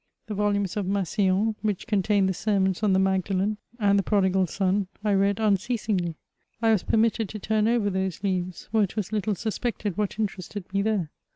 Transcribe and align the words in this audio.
The 0.25 0.33
volumes 0.33 0.75
of 0.75 0.87
Massillon, 0.87 1.55
which 1.61 1.85
contained 1.85 2.27
the 2.27 2.33
sermons 2.33 2.81
on 2.81 2.93
the 2.93 2.97
Magdalen 2.97 3.57
and 3.79 3.99
the 3.99 4.03
Pro 4.03 4.19
digal 4.21 4.49
Son, 4.49 4.87
I 5.03 5.13
read 5.13 5.39
unceasingly. 5.39 6.15
I 6.59 6.71
was 6.71 6.81
permitted 6.81 7.29
to 7.29 7.37
turn 7.37 7.67
over 7.67 7.91
those 7.91 8.23
leaves, 8.23 8.67
for 8.71 8.81
it 8.81 8.95
was 8.95 9.09
Uttle 9.09 9.37
suspected 9.37 9.97
what 9.97 10.17
interested 10.17 10.65
me 10.73 10.81
there. 10.81 11.11